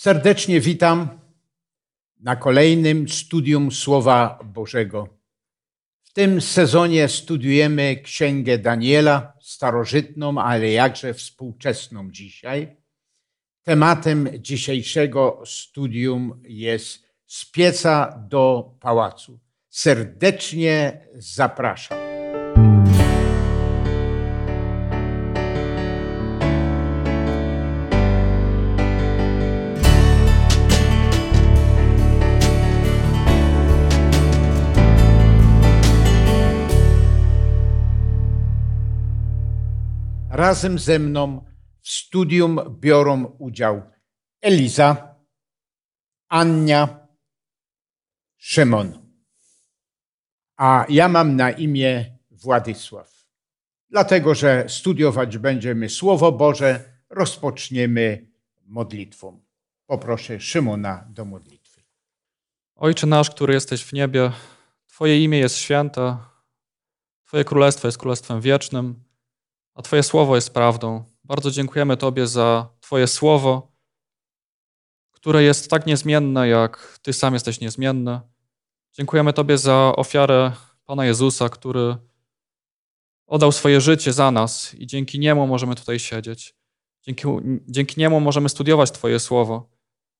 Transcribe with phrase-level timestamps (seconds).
[0.00, 1.20] Serdecznie witam
[2.20, 5.08] na kolejnym studium Słowa Bożego.
[6.02, 12.76] W tym sezonie studiujemy Księgę Daniela, starożytną, ale jakże współczesną dzisiaj.
[13.62, 19.40] Tematem dzisiejszego studium jest z pieca do pałacu.
[19.68, 21.99] Serdecznie zapraszam.
[40.40, 41.44] Razem ze mną
[41.82, 43.82] w studium biorą udział
[44.42, 45.14] Eliza,
[46.28, 47.08] Ania,
[48.36, 48.98] Szymon.
[50.56, 53.26] A ja mam na imię Władysław.
[53.90, 58.30] Dlatego, że studiować będziemy Słowo Boże, rozpoczniemy
[58.66, 59.42] modlitwą.
[59.86, 61.82] Poproszę Szymona do modlitwy.
[62.76, 64.32] Ojcze nasz, który jesteś w niebie,
[64.86, 66.16] Twoje imię jest święte,
[67.26, 69.09] Twoje królestwo jest królestwem wiecznym
[69.74, 71.04] a Twoje słowo jest prawdą.
[71.24, 73.72] Bardzo dziękujemy Tobie za Twoje słowo,
[75.10, 78.20] które jest tak niezmienne, jak Ty sam jesteś niezmienny.
[78.92, 80.52] Dziękujemy Tobie za ofiarę
[80.84, 81.96] Pana Jezusa, który
[83.26, 86.54] oddał swoje życie za nas i dzięki Niemu możemy tutaj siedzieć.
[87.02, 87.26] Dzięki,
[87.68, 89.70] dzięki Niemu możemy studiować Twoje słowo.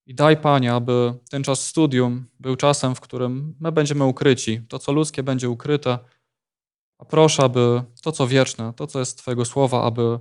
[0.07, 4.62] I daj, Panie, aby ten czas studium był czasem, w którym my będziemy ukryci.
[4.69, 5.98] To, co ludzkie, będzie ukryte
[7.01, 10.19] a proszę, aby to, co wieczne, to, co jest Twojego słowa, aby,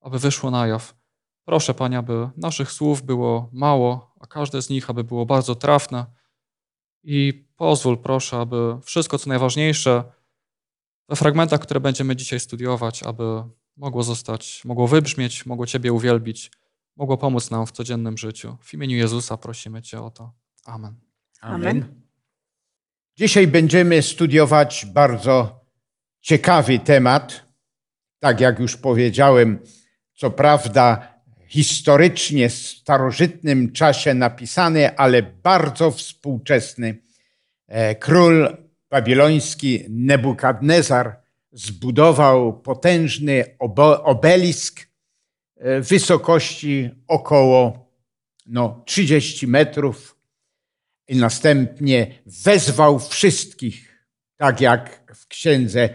[0.00, 0.94] aby wyszło na jaw.
[1.44, 6.06] Proszę, Panie, aby naszych słów było mało, a każde z nich, aby było bardzo trafne.
[7.02, 10.04] I pozwól, proszę, aby wszystko, co najważniejsze
[11.08, 13.24] we fragmentach, które będziemy dzisiaj studiować, aby
[13.76, 16.50] mogło zostać, mogło wybrzmieć, mogło Ciebie uwielbić,
[16.96, 18.56] mogło pomóc nam w codziennym życiu.
[18.60, 20.32] W imieniu Jezusa prosimy Cię o to.
[20.64, 20.94] Amen.
[21.40, 22.02] Amen.
[23.16, 25.59] Dzisiaj będziemy studiować bardzo
[26.20, 27.44] ciekawy temat.
[28.18, 29.58] Tak jak już powiedziałem,
[30.14, 31.14] co prawda
[31.46, 36.98] historycznie w starożytnym czasie napisany, ale bardzo współczesny.
[37.68, 38.56] E, król
[38.90, 41.20] babiloński Nebukadnezar
[41.52, 43.44] zbudował potężny
[44.04, 44.80] obelisk
[45.56, 47.90] e, wysokości około
[48.46, 50.16] no, 30 metrów
[51.08, 55.88] i następnie wezwał wszystkich, tak jak w księdze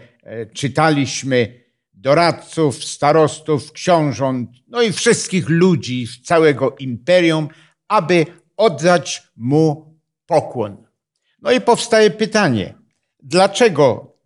[0.54, 1.64] czytaliśmy
[1.94, 7.48] doradców, starostów, książąt, no i wszystkich ludzi z całego imperium,
[7.88, 8.26] aby
[8.56, 9.94] oddać mu
[10.26, 10.86] pokłon.
[11.42, 12.74] No i powstaje pytanie,
[13.22, 14.16] dlaczego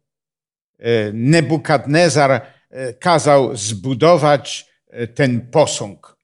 [0.79, 4.71] e, Nebukadnezar e, kazał zbudować
[5.15, 6.17] ten posąg?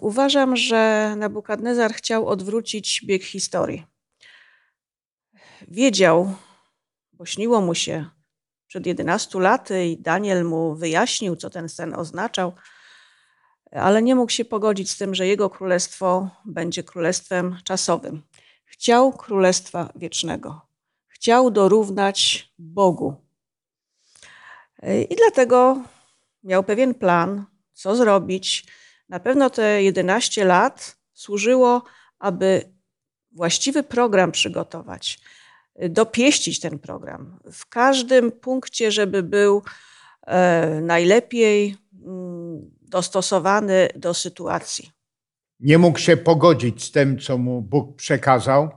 [0.00, 3.86] Uważam, że Nebukadnezar chciał odwrócić bieg historii.
[5.68, 6.34] Wiedział,
[7.12, 8.06] bo śniło mu się,
[8.72, 12.52] przed 11 laty i Daniel mu wyjaśnił, co ten sen oznaczał,
[13.70, 18.22] ale nie mógł się pogodzić z tym, że jego królestwo będzie królestwem czasowym.
[18.64, 20.60] Chciał królestwa wiecznego.
[21.08, 23.14] Chciał dorównać Bogu.
[25.10, 25.82] I dlatego
[26.44, 28.66] miał pewien plan, co zrobić.
[29.08, 31.82] Na pewno te 11 lat służyło,
[32.18, 32.72] aby
[33.32, 35.20] właściwy program przygotować,
[35.76, 37.38] dopieścić ten program.
[37.52, 39.62] W każdym punkcie, żeby był
[40.26, 44.90] e, najlepiej mm, dostosowany do sytuacji.
[45.60, 48.70] Nie mógł się pogodzić z tym, co mu Bóg przekazał,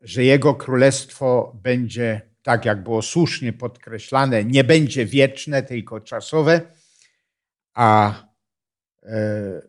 [0.00, 6.60] że jego królestwo będzie, tak jak było słusznie podkreślane, nie będzie wieczne, tylko czasowe,
[7.74, 8.14] a
[9.02, 9.62] e,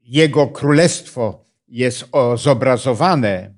[0.00, 2.04] jego królestwo jest
[2.36, 3.54] zobrazowane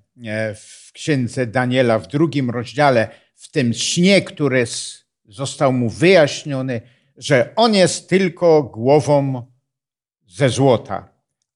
[0.55, 4.65] w księdze Daniela w drugim rozdziale, w tym śnie, który
[5.29, 6.81] został mu wyjaśniony,
[7.17, 9.47] że on jest tylko głową
[10.27, 11.09] ze złota,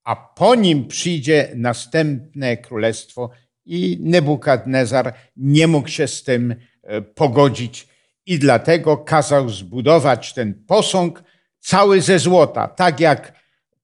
[0.04, 3.30] a po nim przyjdzie następne królestwo
[3.66, 7.88] i Nebukadnezar nie mógł się z tym e, pogodzić
[8.26, 11.22] i dlatego kazał zbudować ten posąg
[11.58, 13.39] cały ze złota, tak jak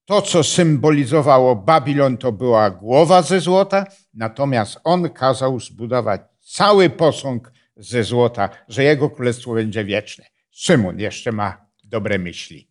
[0.07, 7.53] to, co symbolizowało Babilon, to była głowa ze złota, natomiast on kazał zbudować cały posąg
[7.77, 10.25] ze złota, że jego królestwo będzie wieczne.
[10.51, 12.69] Szymon jeszcze ma dobre myśli.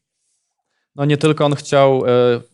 [0.96, 2.12] No nie tylko on chciał, e,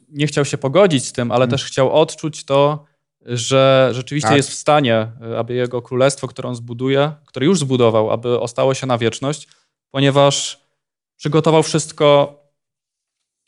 [0.09, 1.51] nie chciał się pogodzić z tym, ale hmm.
[1.51, 2.85] też chciał odczuć to,
[3.25, 4.37] że rzeczywiście tak.
[4.37, 8.73] jest w stanie, e, aby jego królestwo, które on zbuduje, które już zbudował, aby ostało
[8.73, 9.47] się na wieczność,
[9.91, 10.61] ponieważ
[11.17, 12.40] przygotował wszystko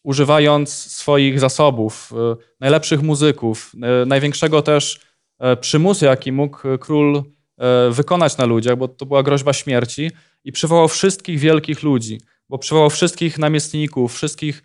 [0.04, 2.14] używając swoich zasobów,
[2.60, 3.72] najlepszych muzyków,
[4.06, 5.00] największego też
[5.62, 7.24] przymusu, jaki mógł król
[7.92, 10.12] wykonać na ludziach, bo to była groźba śmierci,
[10.44, 14.64] i przywołał wszystkich wielkich ludzi, bo przywołał wszystkich namiestników, wszystkich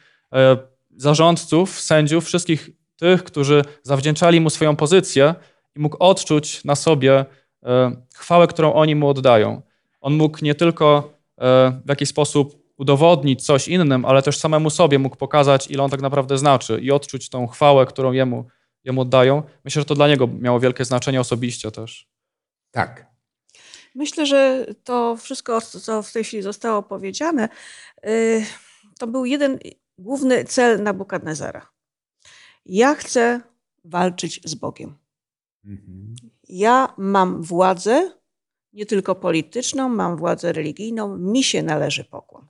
[0.96, 5.34] zarządców, sędziów, wszystkich tych, którzy zawdzięczali mu swoją pozycję
[5.76, 7.24] i mógł odczuć na sobie
[7.62, 9.62] e, chwałę, którą oni mu oddają.
[10.00, 14.98] On mógł nie tylko e, w jakiś sposób udowodnić coś innym, ale też samemu sobie
[14.98, 18.44] mógł pokazać, ile on tak naprawdę znaczy i odczuć tą chwałę, którą jemu,
[18.84, 19.42] jemu oddają.
[19.64, 22.08] Myślę, że to dla niego miało wielkie znaczenie osobiście też.
[22.70, 23.06] Tak.
[23.94, 27.48] Myślę, że to wszystko, co w tej chwili zostało powiedziane,
[28.06, 28.44] y,
[28.98, 29.58] to był jeden
[29.98, 31.68] główny cel Nabukadnezara.
[32.66, 33.40] Ja chcę
[33.84, 34.98] walczyć z Bogiem.
[35.64, 36.14] Mhm.
[36.48, 38.12] Ja mam władzę,
[38.72, 42.46] nie tylko polityczną, mam władzę religijną, mi się należy pokłon.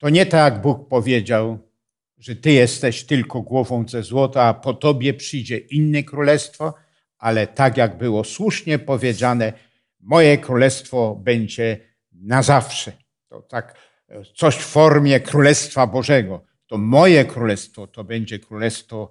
[0.00, 1.58] To nie tak, Bóg powiedział,
[2.18, 6.74] że ty jesteś tylko głową ze złota, a po tobie przyjdzie inne królestwo,
[7.18, 9.52] ale tak jak było słusznie powiedziane,
[10.00, 11.80] moje królestwo będzie
[12.12, 12.92] na zawsze.
[13.28, 13.74] To tak
[14.36, 16.44] coś w formie królestwa Bożego.
[16.66, 19.10] To moje królestwo to będzie królestwo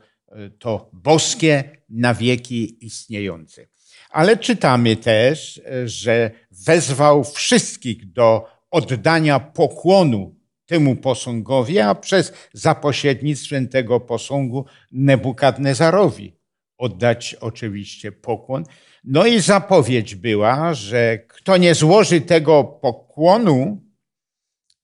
[0.59, 3.68] to boskie na wieki istniejące.
[4.09, 10.38] Ale czytamy też, że wezwał wszystkich do oddania pokłonu
[10.69, 16.33] temu posągowi, a przez zapośrednictwem tego posągu Nebukadnezarowi
[16.77, 18.63] oddać oczywiście pokłon.
[19.04, 23.81] No i zapowiedź była, że kto nie złoży tego pokłonu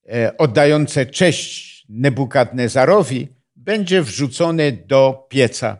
[0.09, 5.77] e, oddające cześć Nebukadnezarowi, będzie wrzucony do pieca.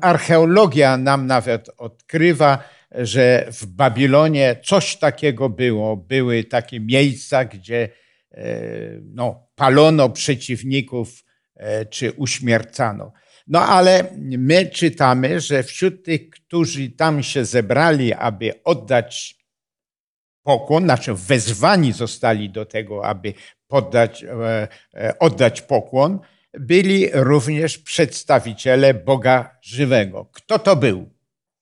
[0.00, 5.96] Archeologia nam nawet odkrywa, że w Babilonie coś takiego było.
[5.96, 7.88] Były takie miejsca, gdzie
[9.04, 11.24] no, palono przeciwników
[11.54, 13.12] e, czy uśmiercano.
[13.46, 19.36] No ale my czytamy, że wśród tych, którzy tam się zebrali, aby oddać
[20.42, 23.34] pokłon, znaczy wezwani zostali do tego, aby
[23.68, 24.24] poddać,
[24.94, 26.18] e, oddać pokłon,
[26.54, 30.30] byli również przedstawiciele Boga żywego.
[30.32, 31.10] Kto to był?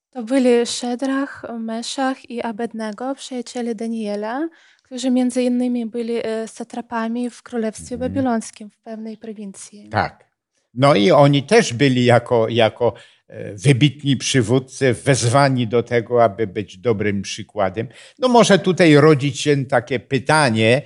[0.09, 4.49] To byli Szedrach, Meszach i Abednego, przyjaciele Daniela,
[4.85, 8.13] którzy między innymi byli e, satrapami w Królestwie mhm.
[8.13, 9.89] Babilońskim w pewnej prowincji.
[9.89, 10.25] Tak.
[10.73, 12.93] No i oni też byli jako, jako
[13.27, 17.87] e, wybitni przywódcy wezwani do tego, aby być dobrym przykładem.
[18.19, 20.81] No może tutaj rodzić się takie pytanie,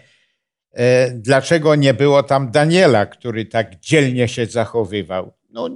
[0.73, 5.33] E, dlaczego nie było tam Daniela, który tak dzielnie się zachowywał.
[5.49, 5.69] No,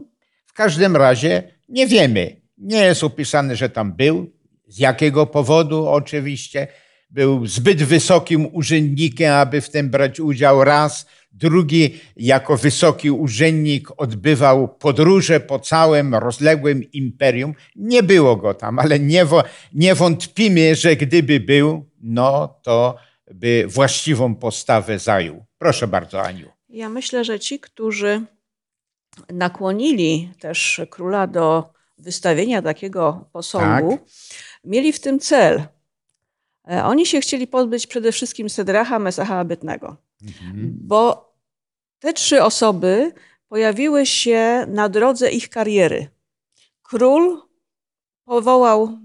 [0.45, 2.41] w każdym razie nie wiemy.
[2.57, 4.31] Nie jest opisane, że tam był.
[4.67, 6.67] Z jakiego powodu oczywiście.
[7.13, 11.05] Był zbyt wysokim urzędnikiem, aby w tym brać udział raz.
[11.31, 17.53] Drugi, jako wysoki urzędnik, odbywał podróże po całym rozległym imperium.
[17.75, 19.25] Nie było go tam, ale nie,
[19.73, 22.95] nie wątpimy, że gdyby był, no to
[23.33, 25.45] by właściwą postawę zajął.
[25.57, 26.49] Proszę bardzo, Aniu.
[26.69, 28.21] Ja myślę, że ci, którzy
[29.29, 34.07] nakłonili też króla do wystawienia takiego posągu, tak.
[34.65, 35.63] mieli w tym cel.
[36.71, 39.97] E, oni się chcieli pozbyć przede wszystkim Sedracha, Mesacha, Abytnego.
[40.23, 40.77] Mhm.
[40.81, 41.33] Bo
[41.99, 43.11] te trzy osoby
[43.47, 46.07] pojawiły się na drodze ich kariery.
[46.83, 47.41] Król
[48.25, 48.97] powołał,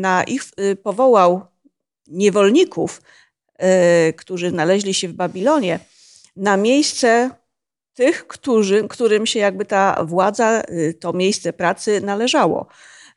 [0.00, 1.46] na ich, y, powołał
[2.06, 3.00] niewolników
[3.62, 5.78] E, którzy znaleźli się w Babilonie,
[6.36, 7.30] na miejsce
[7.94, 12.66] tych, którzy, którym się jakby ta władza, y, to miejsce pracy należało.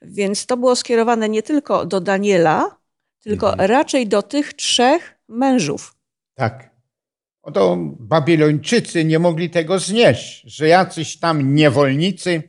[0.01, 2.77] Więc to było skierowane nie tylko do Daniela,
[3.25, 3.69] tylko mhm.
[3.69, 5.95] raczej do tych trzech mężów.
[6.35, 6.75] Tak.
[7.41, 12.43] Oto Babilończycy nie mogli tego znieść, że jacyś tam niewolnicy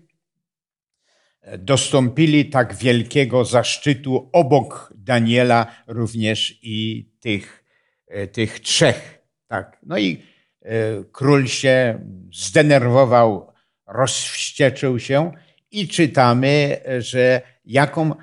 [1.59, 7.67] dostąpili tak wielkiego zaszczytu obok Daniela również i tych
[8.09, 9.19] E, tych trzech.
[9.49, 9.79] Tak.
[9.83, 10.23] No i
[10.63, 10.69] e,
[11.13, 11.99] król się
[12.33, 13.53] zdenerwował,
[13.87, 15.33] rozwścieczył się
[15.71, 18.17] i czytamy, że jaką, e,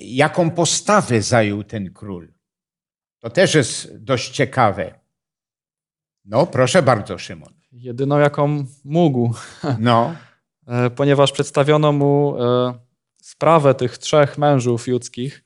[0.00, 2.32] jaką postawę zajął ten król.
[3.18, 4.94] To też jest dość ciekawe.
[6.24, 7.54] No, proszę bardzo, Szymon.
[7.72, 9.34] Jedyną, jaką mógł.
[9.78, 10.14] No.
[10.96, 12.36] Ponieważ przedstawiono mu
[13.22, 15.44] sprawę tych trzech mężów judzkich,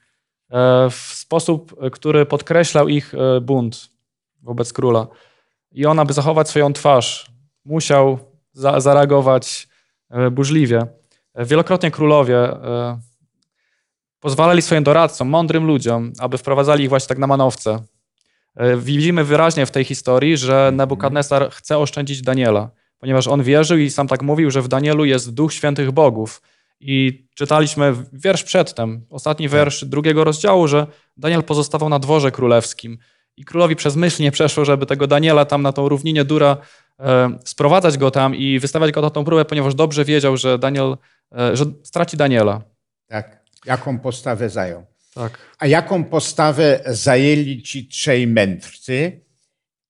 [0.54, 3.90] E, w sposób, który podkreślał ich e, bunt
[4.42, 5.06] wobec króla.
[5.72, 7.30] I on, aby zachować swoją twarz,
[7.64, 8.18] musiał
[8.52, 9.68] za zareagować
[10.10, 10.86] e, burzliwie.
[11.36, 12.48] Wielokrotnie królowie
[14.24, 17.82] pozwalali swoim doradcom, mądrym ludziom, aby wprowadzali ich właśnie tak na manowce.
[18.76, 22.70] Widzimy wyraźnie w tej historii, że Nebukadnesar chce oszczędzić Daniela.
[22.98, 26.42] ponieważ on wierzył i sam tak mówił, że w Danielu jest duch świętych bogów.
[26.80, 32.98] I czytaliśmy wiersz przedtem, ostatni wiersz drugiego rozdziału, że Daniel pozostawał na dworze królewskim.
[33.36, 36.56] I królowi przez myśl nie przeszło, żeby tego Daniela tam na tą równinie Dura
[37.00, 40.96] e, sprowadzać go tam i wystawiać go na tą próbę, ponieważ dobrze wiedział, że Daniel,
[41.38, 42.62] e, że straci Daniela.
[43.08, 43.43] Tak.
[43.66, 44.86] Jaką postawę zajął?
[45.14, 45.38] Tak.
[45.58, 49.20] A jaką postawę zajęli ci trzej mędrcy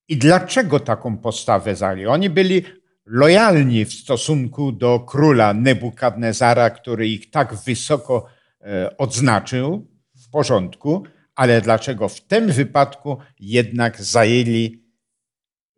[0.07, 2.05] i dlaczego taką postawę zajęli?
[2.05, 2.63] Oni byli
[3.05, 8.27] lojalni w stosunku do króla Nebukadnezara, który ich tak wysoko
[8.61, 11.03] e, odznaczył, w porządku,
[11.35, 14.85] ale dlaczego w tym wypadku jednak zajęli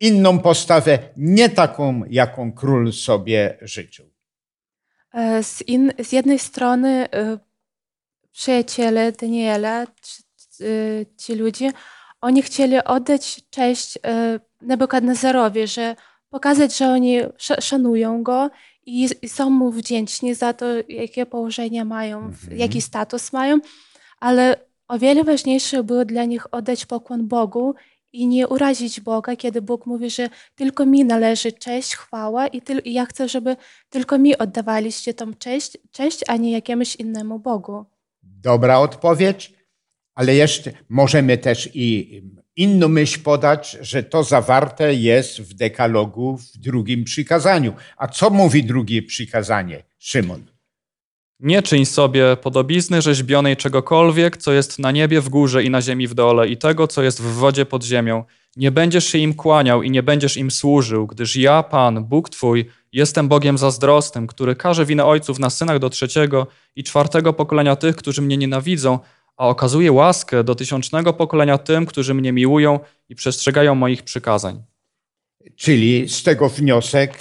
[0.00, 4.10] inną postawę, nie taką, jaką król sobie życzył?
[5.14, 7.38] E, z, in, z jednej strony e,
[8.38, 9.86] przyjaciele Daniela,
[11.16, 11.72] ci ludzie,
[12.20, 13.98] oni chcieli oddać cześć
[14.62, 15.96] Nebukadnezarowi, że
[16.30, 17.20] pokazać, że oni
[17.60, 18.50] szanują go
[18.86, 22.58] i, są mu wdzięczni za to, jakie położenie mają, mhm.
[22.58, 23.58] jaki status mają,
[24.20, 24.56] ale
[24.88, 27.74] o wiele ważniejsze było dla nich oddać pokłon Bogu
[28.12, 32.72] i nie urazić Boga, kiedy Bóg mówi, że tylko mi należy cześć, chwała i, ty,
[32.78, 33.56] i ja chcę, żeby
[33.90, 37.84] tylko mi oddawaliście tą cześć, cześć, a nie jakiemuś innemu Bogu.
[38.40, 39.52] Dobra odpowiedź,
[40.14, 42.22] ale jeszcze możemy też i
[42.56, 47.72] inną myśl podać, że to zawarte jest w dekalogu w drugim przykazaniu.
[47.96, 50.44] A co mówi drugie przykazanie, Szymon?
[51.40, 56.08] Nie czyń sobie podobizny rzeźbionej czegokolwiek, co jest na niebie w górze i na ziemi
[56.08, 58.24] w dole, i tego, co jest w wodzie pod ziemią.
[58.56, 62.64] Nie będziesz się im kłaniał i nie będziesz im służył, gdyż ja, Pan, Bóg Twój,
[62.92, 67.96] jestem Bogiem zazdrosnym, który każe winę ojców na synach do trzeciego i czwartego pokolenia tych,
[67.96, 68.98] którzy mnie nienawidzą,
[69.36, 74.62] a okazuje łaskę do tysiącznego pokolenia tym, którzy mnie miłują i przestrzegają moich przykazań.
[75.56, 77.14] Czyli z tego wniosek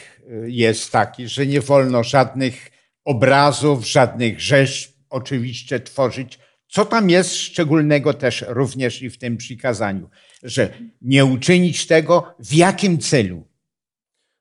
[0.43, 2.71] y, jest taki, że nie wolno żadnych
[3.05, 6.39] obrazów, żadnych rzeźb oczywiście tworzyć.
[6.67, 10.09] Co tam jest szczególnego też również i w tym przykazaniu,
[10.43, 13.47] że nie uczynić tego w jakim celu?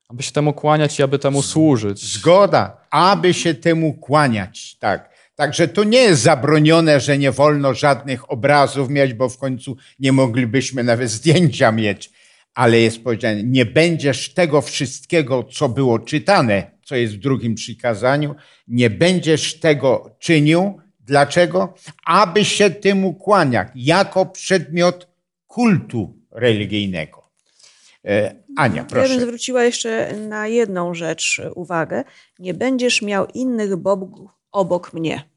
[0.09, 2.13] Aby się temu kłaniać i aby temu służyć.
[2.13, 5.17] Zgoda, aby się temu kłaniać, tak.
[5.35, 10.11] Także to nie jest zabronione, że nie wolno żadnych obrazów mieć, bo w końcu nie
[10.11, 12.11] moglibyśmy nawet zdjęcia mieć.
[12.53, 18.35] Ale jest powiedziane, nie będziesz tego wszystkiego, co było czytane, co jest w drugim przykazaniu,
[18.67, 20.81] nie będziesz tego czynił.
[20.99, 21.73] Dlaczego?
[22.05, 25.07] Aby się temu kłaniać, jako przedmiot
[25.47, 27.29] kultu religijnego.
[28.57, 29.07] Ania, proszę.
[29.07, 32.03] Ja bym zwróciła jeszcze na jedną rzecz uwagę.
[32.39, 35.29] Nie będziesz miał innych bogów obok mnie.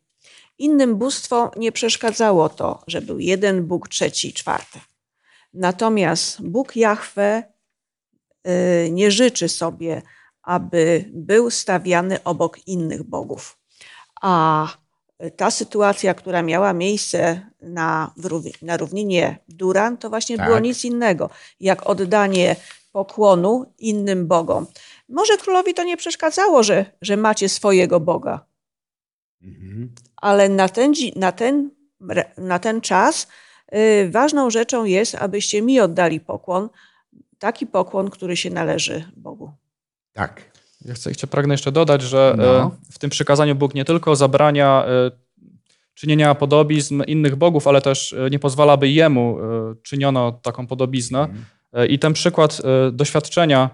[0.59, 4.81] Innym bóstwom nie przeszkadzało to, że był jeden Bóg, trzeci, czwarty.
[5.55, 7.43] Natomiast Bóg Jahwe
[8.47, 10.03] y, nie życzy sobie,
[10.43, 13.59] aby był stawiany obok innych bogów.
[14.23, 14.69] A
[15.37, 18.15] ta sytuacja, która miała miejsce na,
[18.63, 20.47] na równinie Duran, to właśnie tak.
[20.47, 22.57] było nic innego, jak oddanie
[22.93, 24.67] pokłonu innym bogom.
[25.09, 28.51] Może królowi to nie przeszkadzało, że, że macie swojego Boga,
[29.43, 29.91] Mhm.
[30.17, 31.71] Ale na ten, na ten,
[32.39, 33.29] na ten czas
[33.75, 36.69] y, ważną rzeczą jest, abyście mi oddali pokłon,
[37.39, 39.53] taki pokłon, który się należy Bogu.
[40.13, 40.51] Tak.
[40.85, 42.67] Ja chcę, chcę pragnę jeszcze dodać, że no.
[42.89, 45.11] Y, w tym przykazaniu Bóg nie tylko zabrania y,
[45.95, 49.39] czynienia podobizn innych bogów, ale też nie pozwala, by jemu
[49.83, 51.21] czyniono taką podobiznę.
[51.21, 51.45] Mhm.
[51.89, 52.63] I ten przykład
[52.93, 53.71] doświadczenia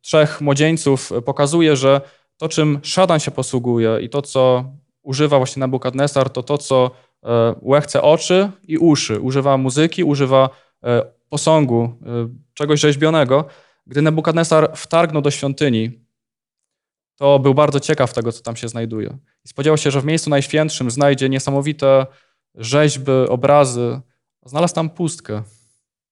[0.00, 2.00] trzech młodzieńców pokazuje, że
[2.36, 4.64] to, czym szatan się posługuje i to, co
[5.02, 6.90] używa właśnie Nabukadnesar, to to, co
[7.24, 9.20] e, łechce oczy i uszy.
[9.20, 10.50] Używa muzyki, używa
[10.84, 13.44] e, posągu, e, czegoś rzeźbionego.
[13.86, 15.90] Gdy Nebukadnesar wtargnął do świątyni,
[17.16, 19.18] to był bardzo ciekaw tego, co tam się znajduje.
[19.44, 22.06] I spodziewał się, że w miejscu najświętszym znajdzie niesamowite
[22.54, 24.00] rzeźby, obrazy.
[24.44, 25.42] Znalazł tam pustkę.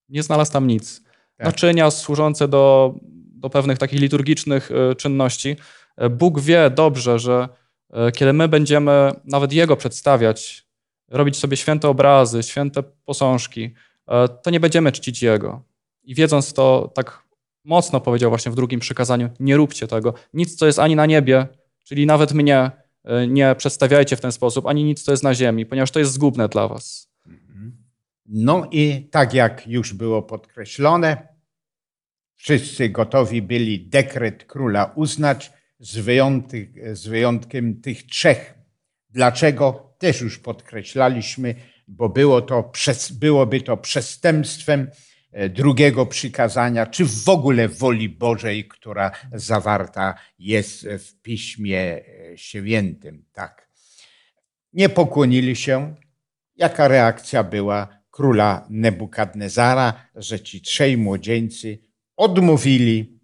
[0.08, 1.02] Nie znalazł tam nic.
[1.36, 1.46] Tak.
[1.46, 2.94] Naczynia służące do,
[3.32, 5.56] do pewnych takich liturgicznych czynności.
[6.10, 7.48] Bóg wie dobrze, że
[7.90, 10.66] e, kiedy my będziemy nawet Jego przedstawiać,
[11.08, 13.74] robić sobie święte obrazy, święte posążki,
[14.08, 15.62] e, to nie będziemy czcić Jego.
[16.02, 17.22] I wiedząc to, tak
[17.64, 20.14] mocno powiedział właśnie w drugim przykazaniu, nie róbcie tego.
[20.34, 21.46] Nic, co jest ani na niebie,
[21.84, 22.70] czyli nawet mnie,
[23.04, 26.12] e, nie przedstawiajcie w ten sposób, ani nic, co jest na ziemi, ponieważ to jest
[26.12, 27.07] zgubne dla was.
[28.28, 31.28] No i tak jak już było podkreślone,
[32.36, 35.98] wszyscy gotowi byli dekret króla uznać, z,
[36.92, 38.54] z wyjątkiem tych trzech.
[39.10, 39.94] Dlaczego?
[39.98, 41.54] Też już podkreślaliśmy,
[41.88, 42.72] bo było to,
[43.12, 44.90] byłoby to przestępstwem
[45.32, 52.02] e, drugiego przykazania, czy w ogóle woli Bożej, która zawarta jest w Piśmie e,
[52.36, 53.24] Świętym.
[53.32, 53.68] Tak.
[54.72, 55.94] Nie pokłonili się.
[56.56, 61.78] Jaka reakcja była króla Nebukadnezara, że ci trzej młodzieńcy
[62.16, 63.20] odmówili,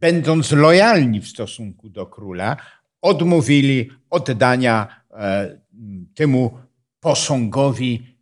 [0.00, 2.56] będąc lojalni w stosunku do króla,
[3.02, 5.60] odmówili oddania e,
[6.14, 6.58] temu
[7.00, 8.16] posągowi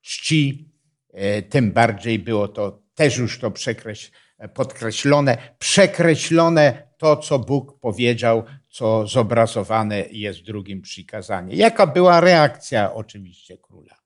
[0.00, 0.70] czci
[1.12, 4.10] E, tym bardziej było to też już to przekreś,
[4.54, 11.56] podkreślone, przekreślone to, co Bóg powiedział, co zobrazowane jest w drugim przykazaniu.
[11.56, 13.99] Jaka była reakcja oczywiście króla?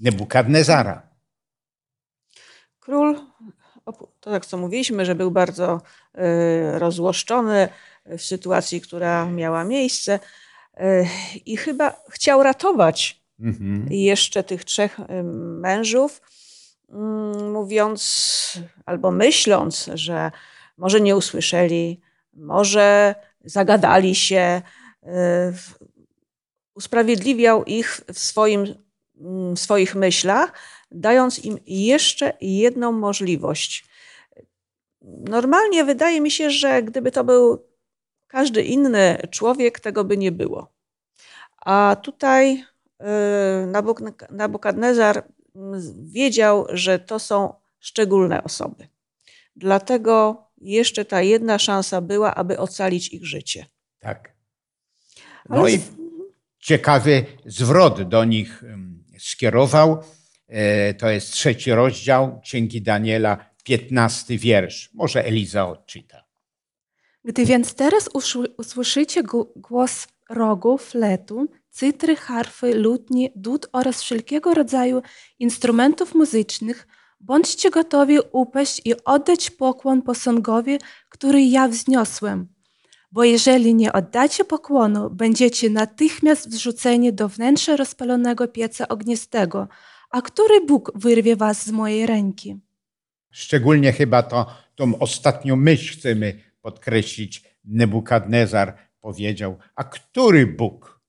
[0.00, 1.02] Nebukadnezara.
[2.80, 3.20] Król,
[4.20, 5.80] to tak co mówiliśmy, że był bardzo
[6.14, 7.68] e, rozłoszczony
[8.06, 10.20] w sytuacji, która miała miejsce
[10.74, 11.04] e,
[11.46, 13.86] i chyba chciał ratować mhm.
[13.90, 14.98] jeszcze tych trzech
[15.60, 16.22] mężów,
[16.88, 20.30] mm, mówiąc albo myśląc, że
[20.76, 22.00] może nie usłyszeli,
[22.34, 23.14] może
[23.44, 24.62] zagadali się,
[25.02, 25.08] y,
[26.74, 28.74] usprawiedliwiał ich w, swoim,
[29.56, 30.52] swoich myślach,
[30.90, 33.84] dając im jeszcze jedną możliwość.
[35.28, 37.66] Normalnie wydaje mi się, że gdyby to był
[38.26, 40.72] każdy inny człowiek, tego by nie było.
[41.56, 42.64] A tutaj
[43.00, 43.66] Y,
[44.30, 45.24] Nabukadnezar
[46.02, 48.88] wiedział, że to są szczególne osoby.
[49.56, 53.66] Dlatego jeszcze ta jedna szansa była, aby ocalić ich życie.
[53.98, 54.34] Tak.
[55.48, 55.72] No Ale...
[55.72, 55.80] i
[56.58, 58.64] ciekawy zwrot do nich
[59.20, 60.02] skierował.
[60.48, 64.90] E, to jest trzeci rozdział Księgi Daniela, piętnasty wiersz.
[64.94, 66.24] Może Eliza odczyta.
[67.24, 68.08] Gdy więc teraz
[68.58, 69.22] usłyszycie
[69.56, 75.02] głos rogu, fletu, cytry, harfy, lutnie, dud oraz wszelkiego rodzaju
[75.38, 76.86] instrumentów muzycznych,
[77.20, 82.48] bądźcie gotowi upaść i oddać pokłon posągowi, który ja wzniosłem.
[83.12, 89.68] Bo jeżeli nie oddacie pokłonu, będziecie natychmiast wrzuceni do wnętrza rozpalonego pieca ognistego,
[90.10, 92.60] a który Bóg wyrwie was z mojej ręki.
[93.30, 97.44] Szczególnie chyba to, tą ostatnią myśl chcemy podkreślić.
[97.64, 101.00] Nebukadnezar powiedział, a który Bóg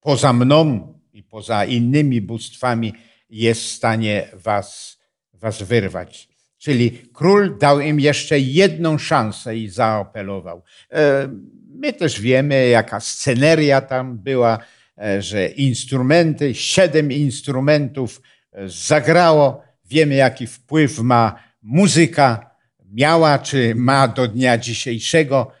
[0.00, 2.92] poza mną i poza innymi bóstwami
[3.30, 4.98] jest w stanie was,
[5.32, 6.33] was wyrwać.
[6.64, 10.62] Czyli król dał im jeszcze jedną szansę i zaapelował.
[10.92, 11.28] E,
[11.74, 14.58] my też wiemy, jaka sceneria tam była,
[14.98, 18.22] e, że instrumenty, siedem instrumentów
[18.52, 19.62] e, zagrało.
[19.84, 22.50] Wiemy, jaki wpływ ma muzyka,
[22.92, 25.52] miała czy ma do dnia dzisiejszego.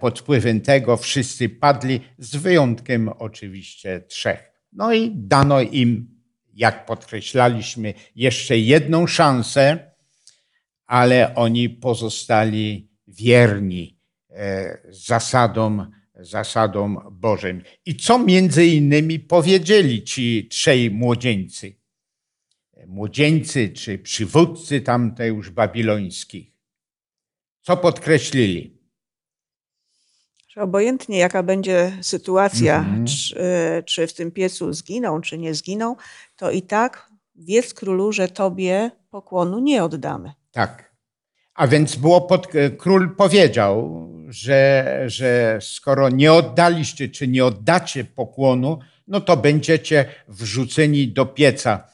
[0.00, 4.52] Pod wpływem tego wszyscy padli, z wyjątkiem oczywiście trzech.
[4.72, 6.20] No i dano im,
[6.54, 9.91] jak podkreślaliśmy, jeszcze jedną szansę,
[10.92, 13.98] ale oni pozostali wierni
[14.30, 17.62] e, zasadom, zasadom Bożym.
[17.86, 21.76] I co między innymi powiedzieli ci trzej młodzieńcy?
[22.86, 26.52] Młodzieńcy czy przywódcy tamtej już babilońskich.
[27.60, 28.82] Co podkreślili?
[30.48, 33.08] że obojętnie jaka będzie sytuacja, mm -hmm.
[33.08, 35.96] czy, czy, w tym piecu zginą, czy nie zginą,
[36.36, 40.32] to i tak wiedz królu, że tobie pokłonu nie oddamy.
[40.52, 40.92] Tak.
[41.54, 48.78] A więc było pod, król powiedział, że, że skoro nie oddaliście, czy nie oddacie pokłonu,
[49.06, 51.88] no to będziecie wrzuceni do pieca.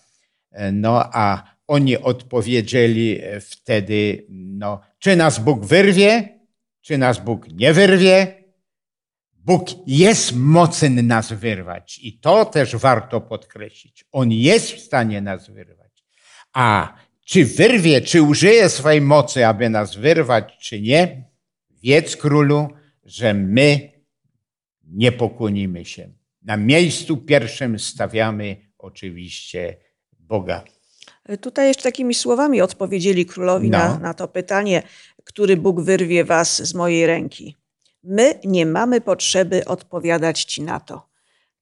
[0.72, 6.38] No a oni odpowiedzieli wtedy, no, czy nas Bóg wyrwie,
[6.80, 8.44] czy nas Bóg nie wyrwie,
[9.32, 14.04] Bóg jest mocny nas wyrwać i to też warto podkreślić.
[14.12, 16.04] On jest w stanie nas wyrwać.
[16.52, 16.94] A
[17.28, 21.24] czy wyrwie, czy użyje swojej mocy, aby nas wyrwać, czy nie,
[21.82, 22.68] wiedz królu,
[23.04, 23.92] że my
[24.84, 26.12] nie pokłonimy się.
[26.42, 29.76] Na miejscu pierwszym stawiamy oczywiście
[30.18, 30.64] Boga.
[31.40, 33.78] Tutaj jeszcze takimi słowami odpowiedzieli królowi no.
[33.78, 34.82] na, na to pytanie,
[35.24, 37.56] który Bóg wyrwie was z mojej ręki.
[38.02, 41.08] My nie mamy potrzeby odpowiadać ci na to.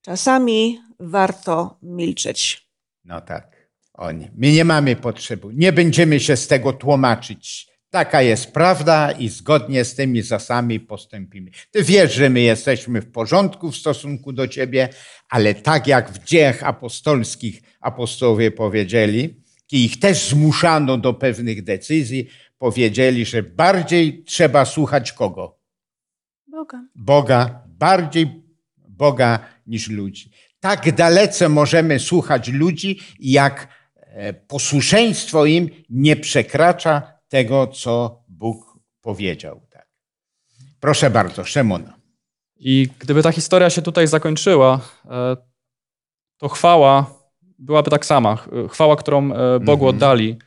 [0.01, 2.67] Czasami warto milczeć.
[3.05, 3.56] No tak,
[3.97, 4.27] oni.
[4.35, 5.47] My nie mamy potrzeby.
[5.53, 7.67] Nie będziemy się z tego tłumaczyć.
[7.89, 11.51] Taka jest prawda i zgodnie z tymi zasadami postąpimy.
[11.71, 14.89] Ty wiesz, że my jesteśmy w porządku w stosunku do ciebie,
[15.29, 23.25] ale tak jak w dziejach apostolskich apostołowie powiedzieli, ich też zmuszano do pewnych decyzji, powiedzieli,
[23.25, 25.59] że bardziej trzeba słuchać kogo?
[26.47, 26.83] Boga.
[26.95, 28.43] Boga, bardziej
[28.77, 30.31] Boga niż ludzi.
[30.59, 33.67] Tak dalece możemy słuchać ludzi, jak
[34.47, 39.61] posłuszeństwo im nie przekracza tego, co Bóg powiedział.
[39.69, 39.87] Tak.
[40.79, 41.97] Proszę bardzo, Szymona.
[42.59, 45.37] I gdyby ta historia się tutaj zakończyła, e,
[46.37, 47.17] to chwała
[47.59, 48.37] byłaby tak sama.
[48.69, 49.95] Chwała, którą e, Bogu mhm.
[49.95, 50.37] oddali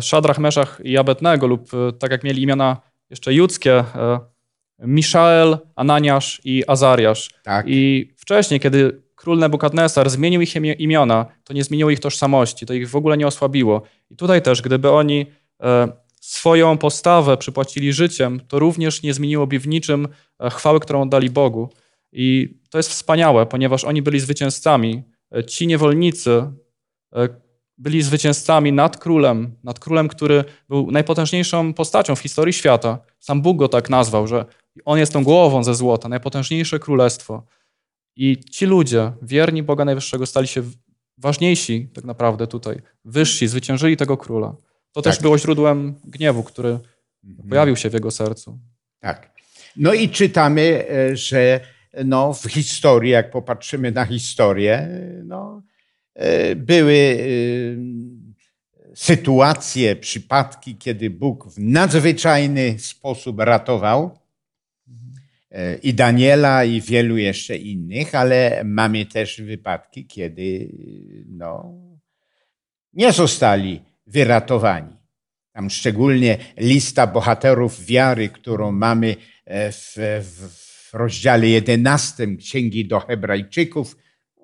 [0.00, 2.80] Szadrach, Meszach i Abednego lub tak jak mieli imiona
[3.10, 3.84] jeszcze judzkie,
[4.78, 7.30] Miszael, Ananiasz i Azariasz.
[7.42, 7.66] Tak.
[7.68, 12.90] I wcześniej, kiedy król Nebukadnesar zmienił ich imiona, to nie zmieniło ich tożsamości, to ich
[12.90, 13.82] w ogóle nie osłabiło.
[14.10, 15.26] I tutaj też, gdyby oni
[15.62, 15.88] e,
[16.20, 21.68] swoją postawę przypłacili życiem, to również nie zmieniłoby w niczym e, chwały, którą oddali Bogu.
[22.12, 25.02] I to jest wspaniałe, ponieważ oni byli zwycięzcami.
[25.34, 26.42] E, ci niewolnicy
[27.78, 32.98] byli zwycięzcami nad królem, nad królem, który był najpotężniejszą postacią w historii świata.
[33.18, 34.44] Sam Bóg go tak nazwał, że
[34.84, 37.42] on jest tą głową ze złota, najpotężniejsze królestwo.
[38.22, 40.62] I ci ludzie, wierni Boga Najwyższego, stali się
[41.18, 44.56] ważniejsi tak naprawdę tutaj, wyżsi, zwyciężyli tego króla.
[44.92, 45.14] To tak.
[45.14, 46.78] też było źródłem gniewu, który
[47.24, 47.48] mhm.
[47.48, 48.58] pojawił się w jego sercu.
[48.98, 49.30] Tak.
[49.76, 51.60] No i czytamy, e, że
[52.04, 54.88] no, w historii, jak popatrzymy na historię,
[55.24, 55.62] no,
[56.14, 57.26] e, były e,
[58.94, 64.19] sytuacje, przypadki, kiedy Bóg w nadzwyczajny sposób ratował E,
[65.82, 70.72] i Daniela, i wielu jeszcze innych, ale mamy też wypadki, kiedy
[71.28, 71.74] no,
[72.92, 74.96] nie zostali wyratowani.
[75.52, 83.96] Tam szczególnie lista bohaterów wiary, którą mamy e, w, w rozdziale 11 Księgi do Hebrajczyków.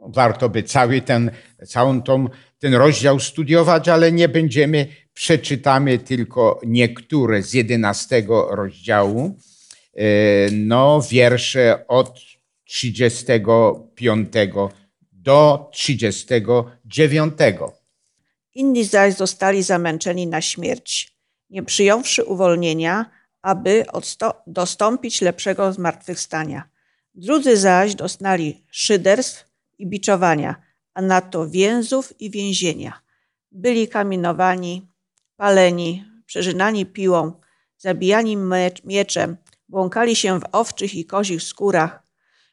[0.08, 1.30] Warto by cały ten,
[1.66, 2.26] całą tą,
[2.58, 9.38] ten rozdział studiować, ale nie będziemy, przeczytamy tylko niektóre z 11 rozdziału.
[9.96, 12.20] E, no, wiersze od
[12.64, 14.32] 35
[15.12, 17.32] do 39.
[18.54, 21.16] Inni zaś zostali zamęczeni na śmierć,
[21.50, 23.10] nie przyjąwszy uwolnienia,
[23.42, 23.84] aby
[24.46, 26.68] dostąpić lepszego zmartwychwstania.
[27.14, 29.46] Drudzy zaś dostali szyderstw
[29.78, 30.56] i biczowania,
[30.94, 33.00] a nadto więzów i więzienia.
[33.52, 34.86] Byli kamienowani,
[35.36, 37.32] paleni, przeżynani piłą,
[37.78, 38.36] zabijani
[38.84, 39.36] mieczem,
[39.68, 42.02] błąkali się w owczych i kozich skórach,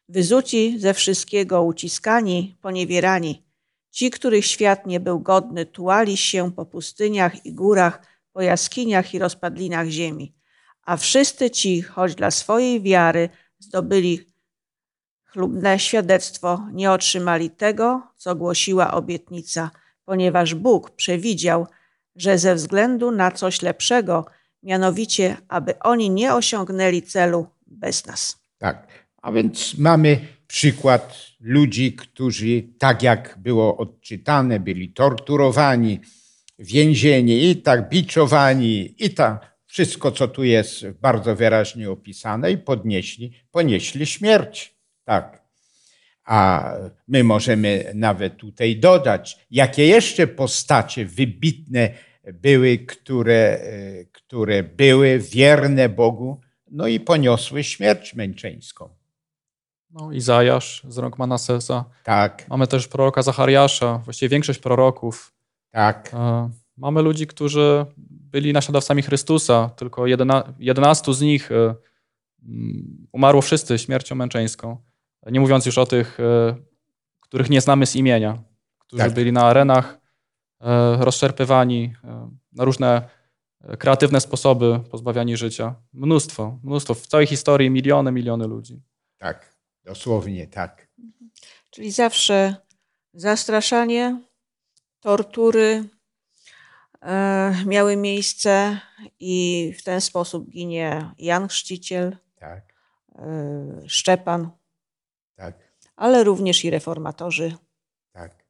[0.10, 3.43] wyzuci ze wszystkiego, uciskani, poniewierani.
[3.91, 8.02] Ci, których świat nie był godny, tułali się po pustyniach i górach,
[8.34, 10.36] po jaskiniach i rozpadlinach ziemi.
[10.86, 14.34] A wszyscy ci, choć dla swojej wiary zdobyli
[15.26, 19.71] chlubne świadectwo, nie otrzymali tego, co głosiła obietnica,
[20.06, 21.67] ponieważ Bóg przewidział,
[22.15, 24.26] że ze względu na coś lepszego
[24.63, 28.38] mianowicie, aby oni nie osiągnęli celu bez nas.
[28.58, 28.88] Tak,
[29.21, 35.99] a więc mamy przykład ludzi, którzy, tak jak było odczytane, byli torturowani,
[36.60, 43.34] więzieni i tak biczowani i tak wszystko, co tu jest bardzo wyraźnie opisane i podnieśli,
[43.52, 44.76] ponieśli śmierć.
[45.04, 45.43] Tak.
[46.26, 46.69] A
[47.08, 51.89] my możemy nawet tutaj dodać, jakie jeszcze postacie wybitne
[52.34, 56.41] były, które, e, które były wierne Bogu,
[56.71, 58.89] no i poniosły śmierć męczeńską.
[59.89, 61.85] No, Izajasz z rąk Manasesa.
[62.03, 62.45] Tak.
[62.49, 65.33] Mamy też proroka Zachariasza, właściwie większość proroków.
[65.71, 66.11] Tak.
[66.13, 70.07] E, mamy ludzi, którzy byli naśladowcami Chrystusa, tylko
[70.59, 71.75] 11 z nich e,
[72.45, 74.77] mm, umarło wszyscy śmiercią męczeńską.
[75.31, 76.17] Nie mówiąc już o tych,
[77.19, 78.43] których nie znamy z imienia,
[78.79, 79.13] którzy tak.
[79.13, 80.03] byli na arenach
[80.63, 83.01] E, rozczerpywani e, na różne e,
[83.80, 85.76] kreatywne sposoby pozbawiani życia.
[85.93, 86.93] Mnóstwo, mnóstwo.
[86.93, 88.82] W całej historii miliony, miliony ludzi.
[89.17, 90.88] Tak, dosłownie tak.
[91.69, 92.56] Czyli zawsze
[93.13, 94.21] zastraszanie,
[94.99, 95.84] tortury
[97.65, 98.80] miały miejsce
[99.19, 102.73] i w ten sposób ginie Jan Chrzciciel, tak.
[103.88, 104.49] Szczepan,
[105.36, 105.73] tak.
[105.95, 107.56] ale również i reformatorzy.
[108.12, 108.43] Tak.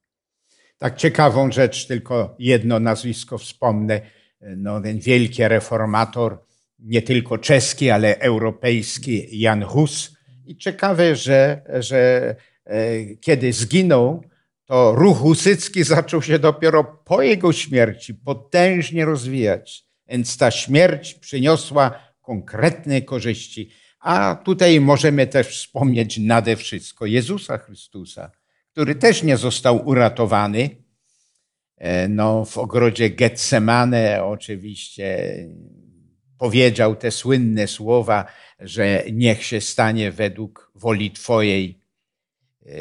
[0.78, 4.02] Tak ciekawą rzecz, tylko jedno nazwisko wspomnę.
[4.58, 6.40] No, ten wielki reformator,
[6.80, 10.18] nie tylko czeski, ale europejski, Jan Hus.
[10.46, 14.24] I ciekawe, że, że e, kiedy zginął,
[14.66, 19.86] to ruch husycki zaczął się dopiero po jego śmierci potężnie rozwijać.
[20.08, 23.70] Więc ta śmierć przyniosła konkretne korzyści.
[24.00, 28.32] A tutaj możemy też wspomnieć nade wszystko Jezusa Chrystusa
[28.74, 30.70] który też nie został uratowany.
[31.84, 35.38] E, no, w ogrodzie Getsemane oczywiście
[36.38, 38.26] powiedział te słynne słowa,
[38.60, 41.80] że niech się stanie według woli Twojej.
[42.66, 42.76] E,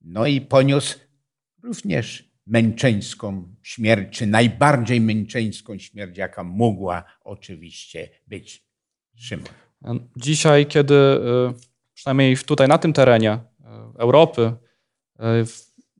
[0.00, 0.98] no i poniósł
[1.62, 8.64] również męczeńską śmierć, czy najbardziej męczeńską śmierć, jaka mogła oczywiście być.
[9.16, 10.08] Szymon.
[10.16, 11.18] Dzisiaj, kiedy y,
[11.94, 13.38] przynajmniej tutaj na tym terenie
[13.98, 14.52] Europy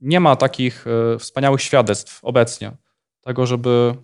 [0.01, 0.85] nie ma takich
[1.19, 2.73] wspaniałych świadectw obecnie
[3.21, 3.95] tego, żeby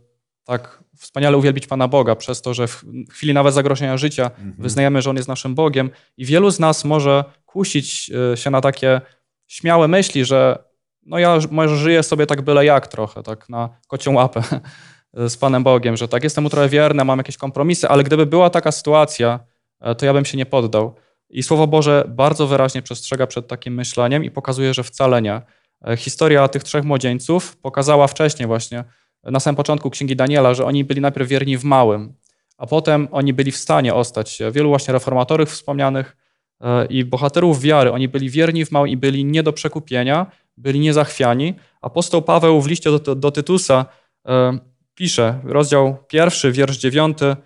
[0.44, 4.54] tak wspaniale uwielbić Pana Boga przez to, że w chwili nawet zagrożenia życia mhm.
[4.58, 9.00] wyznajemy, że On jest naszym Bogiem i wielu z nas może kusić się na takie
[9.46, 10.64] śmiałe myśli, że
[11.06, 14.42] no ja może żyję sobie tak byle jak trochę, tak na kocią łapę
[15.28, 18.50] z Panem Bogiem, że tak jestem mu trochę wierny, mam jakieś kompromisy, ale gdyby była
[18.50, 19.40] taka sytuacja,
[19.80, 20.94] e, to ja bym się nie poddał.
[21.30, 25.42] I Słowo Boże bardzo wyraźnie przestrzega przed takim myśleniem i pokazuje, że wcale nie.
[25.86, 28.84] E, historia tych trzech młodzieńców pokazała wcześniej właśnie,
[29.24, 32.14] na samym początku Księgi Daniela, że oni byli najpierw wierni w małym,
[32.58, 34.50] a potem oni byli w stanie ostać się.
[34.50, 36.16] Wielu właśnie reformatorów wspomnianych
[36.60, 40.80] e, i bohaterów wiary, oni byli wierni w małym i byli nie do przekupienia, byli
[40.80, 41.54] niezachwiani.
[41.82, 43.86] Apostoł Paweł w liście do, do Tytusa
[44.28, 44.58] e,
[44.94, 47.36] pisze, rozdział pierwszy, wiersz dziewiąty,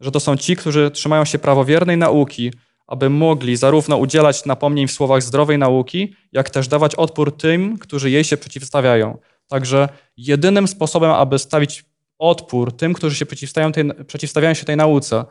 [0.00, 2.52] że to są ci, którzy trzymają się prawowiernej nauki,
[2.92, 8.10] aby mogli zarówno udzielać napomnień w słowach zdrowej nauki, jak też dawać odpór tym, którzy
[8.10, 9.18] jej się przeciwstawiają.
[9.48, 11.84] Także jedynym sposobem, aby stawić
[12.18, 15.24] odpór tym, którzy się przeciwstawiają, tej, przeciwstawiają się tej nauce,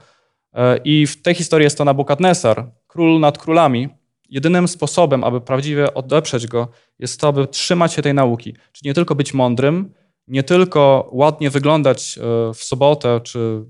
[0.54, 3.90] e, i w tej historii jest to Nabukadnesar, król nad królami,
[4.30, 6.68] jedynym sposobem, aby prawdziwie odeprzeć go,
[7.00, 8.54] jest to, aby trzymać się tej nauki.
[8.72, 9.94] Czyli nie tylko być mądrym,
[10.28, 13.66] nie tylko ładnie wyglądać e, w sobotę, czy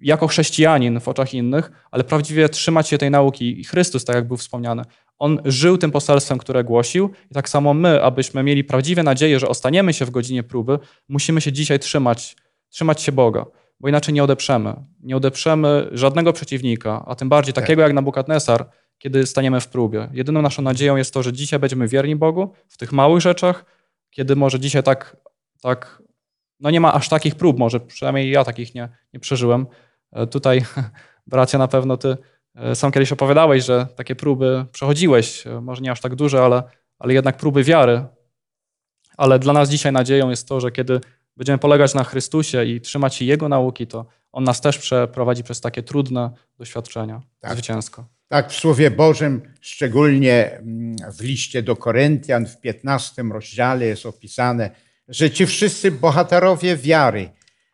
[0.00, 3.60] jako chrześcijanin w oczach innych, ale prawdziwie trzymać się tej nauki.
[3.60, 4.82] I Chrystus, tak jak był wspomniany,
[5.18, 9.48] on żył tym poselstwem, które głosił, i tak samo my, abyśmy mieli prawdziwe nadzieję, że
[9.48, 12.36] ostaniemy się w godzinie próby, musimy się dzisiaj trzymać,
[12.68, 13.46] trzymać się Boga,
[13.80, 14.74] bo inaczej nie odeprzemy.
[15.00, 17.64] Nie odeprzemy żadnego przeciwnika, a tym bardziej tak.
[17.64, 20.08] takiego jak Nabukadnesar, kiedy staniemy w próbie.
[20.12, 23.64] Jedyną naszą nadzieją jest to, że dzisiaj będziemy wierni Bogu w tych małych rzeczach,
[24.10, 25.16] kiedy może dzisiaj tak,
[25.62, 26.02] tak
[26.60, 29.66] no nie ma aż takich prób, może przynajmniej ja takich nie, nie przeżyłem.
[30.12, 30.64] E, tutaj,
[31.26, 32.16] bracia, na pewno ty
[32.54, 36.62] e, sam kiedyś opowiadałeś, że takie próby przechodziłeś, e, może nie aż tak duże, ale,
[36.98, 38.04] ale jednak próby wiary.
[39.16, 41.00] Ale dla nas dzisiaj nadzieją jest to, że kiedy
[41.36, 45.60] będziemy polegać na Chrystusie i trzymać się Jego nauki, to On nas też przeprowadzi przez
[45.60, 47.52] takie trudne doświadczenia tak.
[47.52, 48.04] zwycięsko.
[48.28, 54.70] Tak, w Słowie Bożym, szczególnie mm, w liście do Koryntian, w 15 rozdziale jest opisane,
[55.08, 57.30] że ci wszyscy bohaterowie wiary,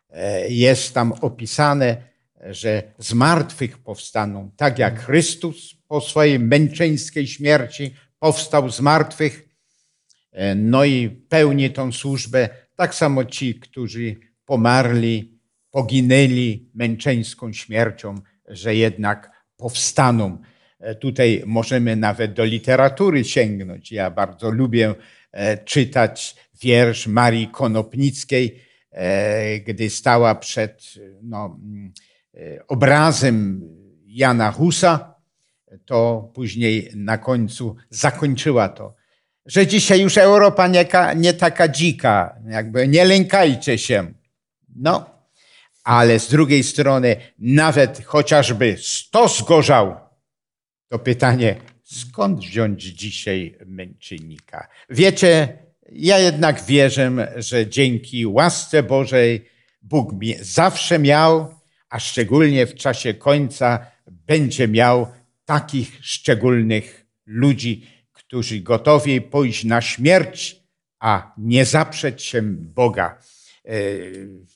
[0.09, 1.97] e, jest tam opisane,
[2.49, 9.49] że z martwych powstaną, tak jak Chrystus po swojej męczeńskiej śmierci powstał z martwych,
[10.31, 15.39] e, no i pełni tą służbę, tak samo ci, którzy pomarli,
[15.71, 18.15] poginęli męczeńską śmiercią,
[18.47, 20.41] że jednak powstaną.
[20.79, 23.91] E, tutaj możemy nawet do literatury sięgnąć.
[23.91, 24.95] Ja bardzo lubię
[25.65, 30.83] czytać wiersz Marii Konopnickiej, e, gdy stała przed
[31.21, 31.59] no,
[32.67, 33.61] obrazem
[34.05, 35.15] Jana Husa,
[35.85, 38.95] to później na końcu zakończyła to,
[39.45, 44.13] że dzisiaj już Europa nie, nie taka dzika, jakby nie lękajcie się.
[44.75, 45.09] No,
[45.83, 49.95] ale z drugiej strony nawet chociażby stos gorzał,
[50.87, 54.67] to pytanie, skąd wziąć dzisiaj męczennika?
[54.89, 55.57] Wiecie,
[55.91, 59.45] ja jednak wierzę, że dzięki łasce Bożej
[59.81, 61.55] Bóg mi zawsze miał,
[61.89, 65.07] a szczególnie w czasie końca będzie miał
[65.45, 70.55] takich szczególnych ludzi, którzy gotowi pójść na śmierć,
[70.99, 73.19] a nie zaprzeć się Boga.
[73.65, 73.71] E,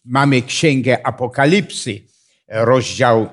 [0.05, 2.01] mamy księgę Apokalipsy,
[2.47, 3.29] rozdział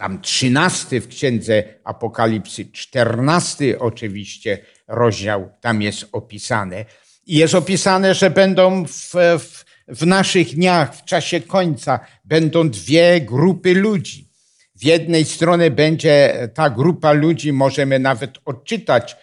[0.00, 4.58] tam 13 w księdze Apokalipsy, 14 oczywiście
[4.88, 6.84] rozdział tam jest opisane.
[7.26, 13.20] I jest opisane, że będą w, w, w naszych dniach, w czasie końca, będą dwie
[13.20, 14.28] grupy ludzi.
[14.74, 19.16] W jednej stronie będzie ta grupa ludzi, możemy nawet odczytać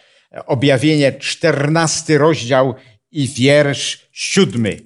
[0.46, 2.74] objawienie 14 rozdział
[3.10, 4.76] i wiersz siódmy.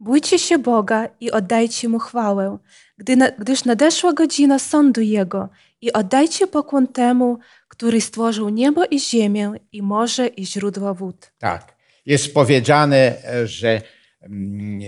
[0.00, 2.58] Bójcie się Boga i oddajcie Mu chwałę,
[3.02, 5.48] gdy na, gdyż nadeszła godzina sądu Jego
[5.80, 7.38] i oddajcie pokłon temu,
[7.68, 11.32] który stworzył niebo i ziemię i morze i źródła wód.
[11.38, 13.82] Tak, jest powiedziane, że
[14.20, 14.80] mm,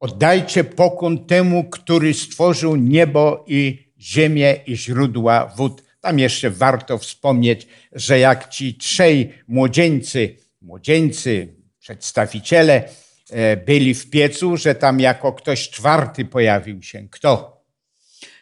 [0.00, 5.82] oddajcie pokłon temu, który stworzył niebo i ziemię i źródła wód.
[6.00, 12.88] Tam jeszcze warto wspomnieć, że jak ci trzej młodzieńcy, młodzieńcy, przedstawiciele,
[13.66, 17.08] byli w piecu, że tam jako ktoś czwarty pojawił się.
[17.10, 17.60] Kto?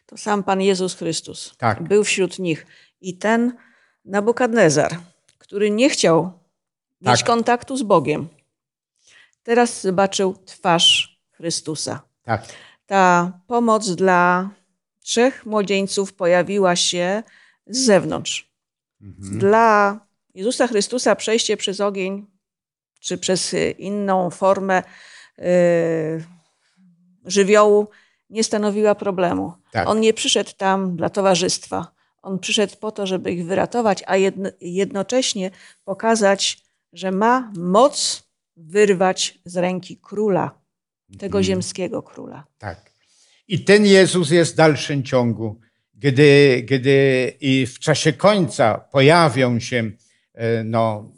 [0.07, 1.55] To sam Pan Jezus Chrystus.
[1.59, 1.83] Tak.
[1.83, 2.67] Był wśród nich.
[3.01, 3.57] I ten
[4.05, 4.99] Nabukadnezar,
[5.39, 6.33] który nie chciał
[7.01, 7.27] mieć tak.
[7.27, 8.29] kontaktu z Bogiem.
[9.43, 12.03] Teraz zobaczył twarz Chrystusa.
[12.23, 12.45] Tak.
[12.87, 14.51] Ta pomoc dla
[15.01, 17.23] trzech młodzieńców pojawiła się
[17.67, 18.53] z zewnątrz.
[19.01, 19.39] Mhm.
[19.39, 20.01] Dla
[20.35, 22.27] Jezusa Chrystusa przejście przez ogień,
[23.03, 24.83] czy przez y, inną formę
[25.39, 25.45] yy,
[27.25, 27.87] żywiołu
[28.31, 29.53] nie stanowiła problemu.
[29.73, 29.89] Tak.
[29.89, 31.93] On nie przyszedł tam dla towarzystwa.
[32.23, 35.51] On przyszedł po to, żeby ich wyratować, a jedno, jednocześnie
[35.85, 36.63] pokazać,
[36.93, 38.23] że ma moc
[38.57, 40.51] wyrwać z ręki króla,
[41.19, 41.45] tego Mhm.
[41.45, 42.45] ziemskiego króla.
[42.59, 42.93] Tak.
[43.49, 45.61] I ten Jezus jest w dalszym ciągu.
[45.95, 49.91] Gdy, gdy i w czasie końca pojawią się
[50.35, 51.13] e, no,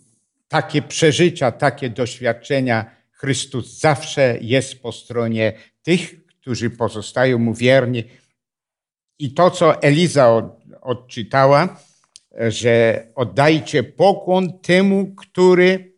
[0.54, 8.04] takie przeżycia, takie doświadczenia, Chrystus zawsze jest po stronie tych, którzy pozostają mu wierni.
[9.18, 11.80] I to, co Eliza od- odczytała,
[12.48, 15.92] że oddajcie pokłon temu, który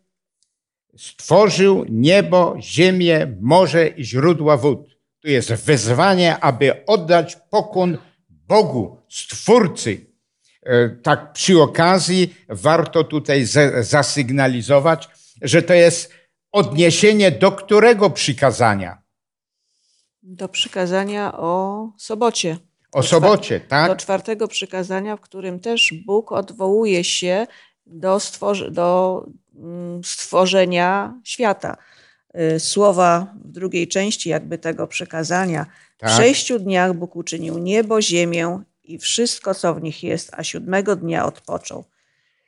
[0.97, 4.97] stworzył niebo, ziemię, morze i źródła wód.
[5.19, 7.97] Tu jest wezwanie, aby oddać pokłon
[8.29, 10.06] Bogu, Stwórcy.
[10.67, 15.09] E, Tak przy okazji warto tutaj za- zasygnalizować,
[15.41, 16.13] że to jest
[16.51, 19.01] odniesienie do którego przykazania?
[20.23, 22.57] Do przykazania o sobocie.
[22.91, 23.97] O Do sobocie, Do tak?
[23.97, 27.47] czwartego przykazania, w którym też Bóg odwołuje się
[27.85, 28.19] do,
[28.71, 29.25] do
[29.55, 31.77] mm, stworzenia świata.
[32.55, 35.65] Y, Słowa w drugiej części jakby tego przykazania.
[35.97, 36.09] W Tak.
[36.09, 41.25] sześciu dniach Bóg uczynił niebo, ziemię i wszystko, co w nich jest, a siódmego dnia
[41.25, 41.85] odpoczął.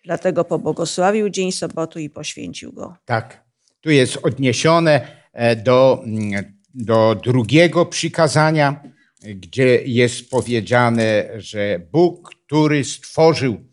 [0.06, 2.95] Dlatego pobłogosławił dzień sobotu i poświęcił go.
[3.06, 3.43] Tak.
[3.82, 8.84] Tu jest odniesione e, do, mm, do drugiego przykazania,
[9.21, 13.69] gdzie jest powiedziane, że Bóg, który stworzył,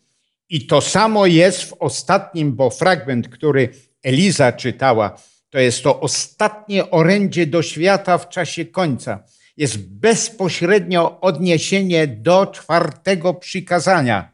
[0.48, 3.68] i to samo jest w ostatnim, bo fragment, który
[4.02, 5.18] Eliza czytała,
[5.50, 9.24] to jest to ostatnie orędzie do świata w czasie końca.
[9.57, 14.33] Jest bezpośrednio odniesienie do czwartego przykazania,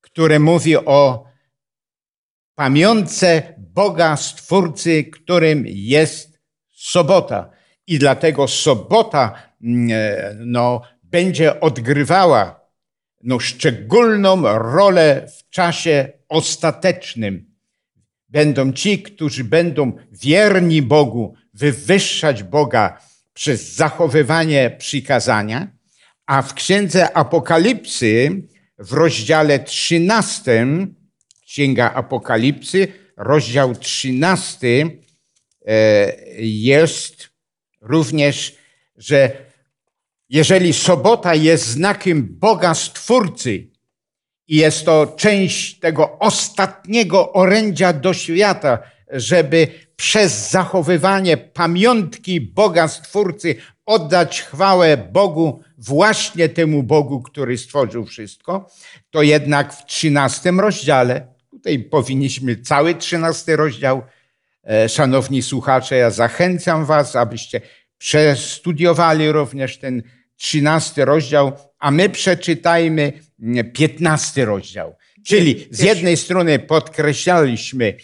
[0.00, 1.24] które mówi o
[2.54, 7.50] pamiątce Boga Stwórcy, którym jest sobota.
[7.86, 12.60] I dlatego sobota mm, e, no, będzie odgrywała
[13.22, 17.54] no, szczególną rolę w czasie ostatecznym.
[18.28, 25.68] Będą ci, którzy będą wierni Bogu, wywyższać Boga przez zachowywanie przykazania,
[26.26, 28.42] a w księdze Apokalipsy
[28.78, 30.66] w rozdziale 13,
[31.46, 34.86] Księga Apokalipsy, rozdział 13,
[35.66, 37.28] e, jest
[37.80, 38.56] również,
[38.96, 39.30] że
[40.28, 43.70] jeżeli sobota jest znakiem Boga Stwórcy
[44.48, 48.78] i jest to część tego ostatniego orędzia do świata,
[49.12, 49.68] żeby
[50.00, 53.54] przez zachowywanie pamiątki Boga Stwórcy
[53.86, 58.70] oddać chwałę Bogu, właśnie temu Bogu, który stworzył wszystko,
[59.10, 64.02] to jednak w 13 rozdziale, tutaj powinniśmy cały 13 rozdział,
[64.64, 67.60] e, szanowni słuchacze, ja zachęcam was, abyście
[67.98, 70.02] przestudiowali również ten
[70.36, 73.12] 13 rozdział, a my przeczytajmy
[73.74, 74.96] 15 rozdział.
[75.26, 77.94] Czyli z jednej strony podkreślaliśmy,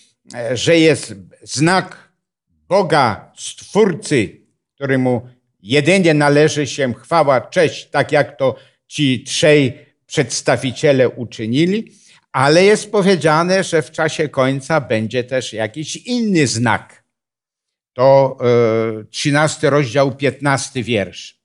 [0.54, 2.12] że jest znak
[2.68, 4.40] Boga, Stwórcy,
[4.74, 5.28] któremu
[5.62, 11.92] jedynie należy się chwała, cześć, tak jak to ci trzej przedstawiciele uczynili,
[12.32, 17.04] ale jest powiedziane, że w czasie końca będzie też jakiś inny znak.
[17.92, 18.38] To
[19.00, 21.40] e, 13 rozdział, 15 wiersz.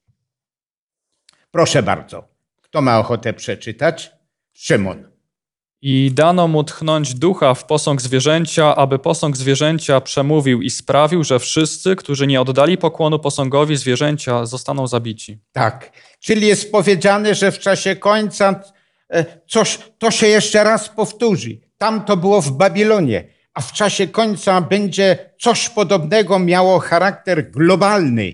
[1.51, 2.27] Proszę bardzo.
[2.61, 4.11] Kto ma ochotę przeczytać?
[4.53, 5.10] Szymon.
[5.83, 11.39] I dano mu tchnąć ducha w posąg zwierzęcia, aby posąg zwierzęcia przemówił i sprawił, że
[11.39, 15.37] wszyscy, którzy nie oddali pokłonu posągowi zwierzęcia, zostaną zabici.
[15.51, 15.91] Tak.
[16.19, 18.63] Czyli jest powiedziane, że w czasie końca
[19.09, 21.59] e, coś, to się jeszcze raz powtórzy.
[21.77, 28.33] Tam to było w Babilonie, a w czasie końca będzie coś podobnego miało charakter globalny.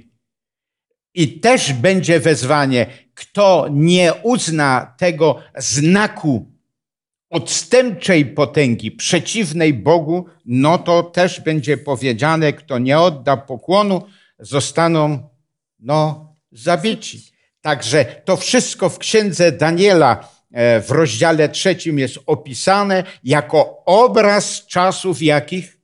[1.13, 6.56] I też będzie wezwanie, kto nie uzna tego znaku
[7.29, 14.01] odstępczej potęgi, przeciwnej Bogu, no to też będzie powiedziane, kto nie odda pokłonu,
[14.39, 15.29] zostaną
[15.79, 17.31] no, zabici.
[17.61, 25.21] Także to wszystko w księdze Daniela e, w rozdziale trzecim jest opisane jako obraz czasów
[25.21, 25.77] jakich?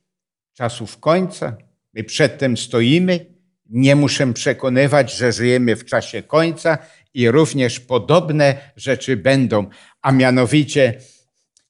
[0.53, 1.57] Czasów końca.
[1.93, 3.25] My przedtem stoimy.
[3.69, 6.77] Nie muszę przekonywać, że żyjemy w czasie końca
[7.13, 9.65] i również podobne rzeczy będą,
[10.01, 10.99] a mianowicie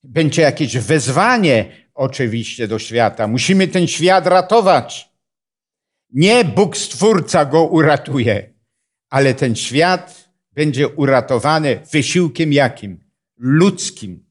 [0.04, 3.28] będzie jakieś wezwanie oczywiście do świata.
[3.28, 5.10] Musimy ten świat ratować.
[6.10, 8.54] Nie Bóg Stwórca go uratuje,
[9.10, 13.04] ale ten świat będzie uratowany wysiłkiem jakim?
[13.38, 14.26] Ludzkim.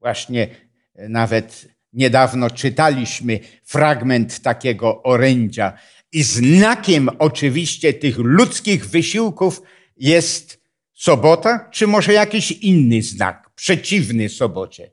[0.00, 0.48] Właśnie
[0.94, 5.72] nawet niedawno czytaliśmy fragment takiego orędzia.
[6.12, 9.62] I znakiem oczywiście tych ludzkich wysiłków
[9.96, 10.60] jest
[10.94, 14.90] sobota, czy może jakiś inny znak, przeciwny sobocie?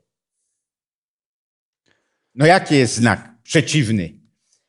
[2.40, 4.12] No jaki jest znak przeciwny?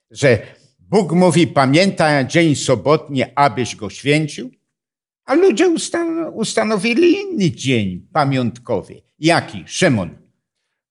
[0.09, 0.39] Że
[0.79, 4.51] Bóg mówi, pamiętaj dzień sobotni, abyś go święcił,
[5.25, 5.75] a ludzie
[6.33, 9.01] ustanowili inny dzień pamiątkowy.
[9.19, 9.63] Jaki?
[9.67, 10.09] Szymon.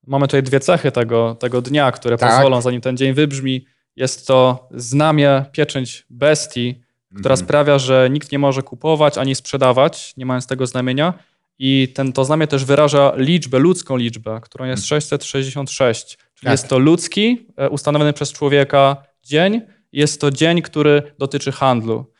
[0.07, 2.31] Mamy tutaj dwie cechy tego, tego dnia, które tak.
[2.31, 3.67] pozwolą, zanim ten dzień wybrzmi.
[3.97, 6.83] Jest to znamie, pieczęć bestii,
[7.15, 7.47] która mhm.
[7.47, 11.15] sprawia, że nikt nie może kupować ani sprzedawać, nie mając tego znamienia.
[11.63, 16.07] I ten, to znamie też wyraża liczbę, ludzką liczbę, którą jest 666.
[16.17, 16.51] Czyli tak.
[16.51, 19.61] jest to ludzki, e, ustanowiony przez człowieka dzień.
[19.93, 22.13] Jest to dzień, który dotyczy handlu.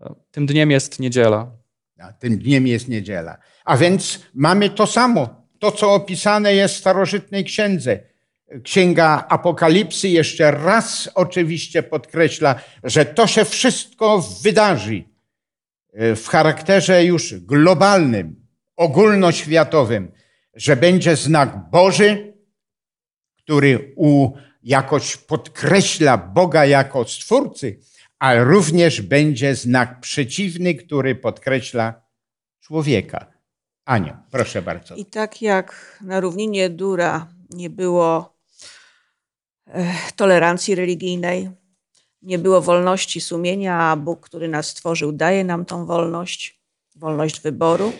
[0.00, 1.52] E, tym dniem jest niedziela.
[1.98, 3.36] A, tym dniem jest niedziela.
[3.64, 8.00] A więc mamy to samo, to co opisane jest w starożytnej księdze.
[8.64, 15.04] Księga Apokalipsy jeszcze raz oczywiście podkreśla, że to się wszystko wydarzy
[15.92, 18.40] e, w charakterze już globalnym,
[18.80, 20.12] ogólnoświatowym,
[20.54, 22.34] że będzie znak Boży,
[23.38, 24.30] który u,
[24.62, 27.80] jakoś podkreśla Boga jako Stwórcy,
[28.18, 32.02] ale również będzie znak przeciwny, który podkreśla
[32.60, 33.26] człowieka.
[33.84, 34.94] Aniu, proszę bardzo.
[34.94, 38.36] I tak jak na równinie Dura nie było
[40.16, 41.50] tolerancji religijnej,
[42.22, 46.60] nie było wolności sumienia, a Bóg, który nas stworzył, daje nam tą wolność,
[46.96, 47.92] wolność wyboru.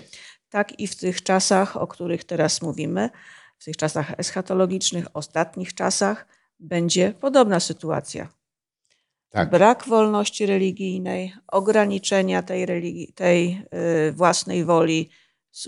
[0.51, 3.11] Tak i w tych czasach, o których teraz mówimy,
[3.59, 6.27] w tych czasach eschatologicznych, ostatnich czasach,
[6.61, 8.29] będzie podobna sytuacja.
[9.31, 9.51] Tak.
[9.51, 13.63] Brak wolności religijnej, ograniczenia tej, religii, tej
[14.09, 15.11] y, własnej woli,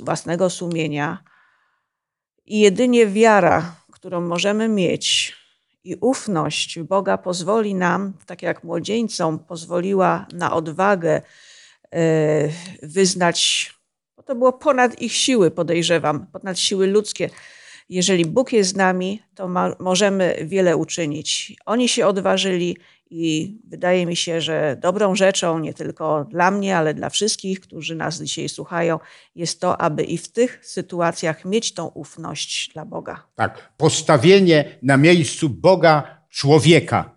[0.03, 1.25] własnego sumienia.
[2.45, 5.37] I jedynie wiara, którą możemy mieć
[5.85, 11.23] i ufność Boga pozwoli nam, tak jak młodzieńcom pozwoliła na odwagę
[11.93, 12.49] e,
[12.83, 13.71] wyznać,
[14.23, 17.31] bo to było ponad ich siły, podejrzewam, ponad siły ludzkie.
[17.89, 21.57] Jeżeli Bóg jest z nami, to ma, możemy wiele uczynić.
[21.67, 22.77] Oni się odważyli
[23.11, 27.95] i wydaje mi się, że dobrą rzeczą, nie tylko dla mnie, ale dla wszystkich, którzy
[27.95, 28.99] nas dzisiaj słuchają,
[29.35, 33.27] jest to, aby i w tych sytuacjach mieć tą ufność dla Boga.
[33.35, 37.17] Tak, postawienie na miejscu Boga człowieka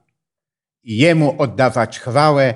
[0.84, 2.56] i Jemu oddawać chwałę,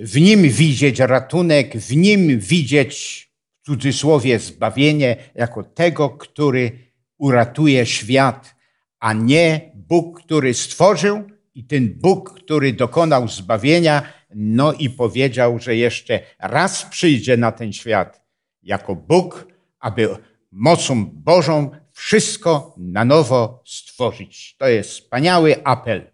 [0.00, 3.29] w Nim widzieć ratunek, w Nim widzieć
[3.70, 6.72] cudzysłowie zbawienie jako tego, który
[7.18, 8.54] uratuje świat,
[8.98, 11.22] a nie Bóg, który stworzył
[11.54, 14.02] i ten Bóg, który dokonał zbawienia,
[14.34, 18.22] no i powiedział, że jeszcze raz przyjdzie na ten świat
[18.62, 19.46] jako Bóg,
[19.80, 20.08] aby
[20.52, 24.56] mocą Bożą wszystko na nowo stworzyć.
[24.58, 26.10] To jest wspaniały apel.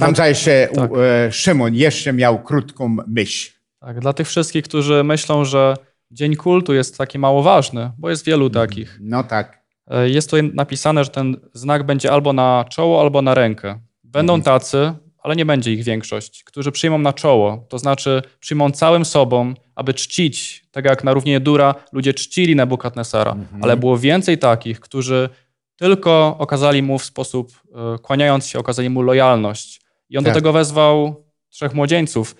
[0.00, 0.90] Tam zdaje się, tak.
[0.96, 3.52] E, Szymon jeszcze miał krótką myśl.
[3.80, 5.76] Tak, dla tych wszystkich, którzy myślą, że
[6.10, 8.98] Dzień Kultu jest taki mało ważny, bo jest wielu takich.
[9.00, 9.62] No tak.
[9.86, 13.80] E, jest tu napisane, że ten znak będzie albo na czoło, albo na rękę.
[14.04, 14.42] Będą mhm.
[14.58, 19.54] tacy, ale nie będzie ich większość, którzy przyjmą na czoło, to znaczy przyjmą całym sobą,
[19.74, 23.64] aby czcić, tak jak na równinie Dura ludzie czcili Nebukadnesara, mhm.
[23.64, 25.28] ale było więcej takich, którzy
[25.76, 27.52] tylko okazali mu w sposób,
[27.94, 29.80] e, kłaniając się, okazali mu lojalność.
[30.10, 30.32] I on tak.
[30.32, 32.36] do tego wezwał trzech młodzieńców.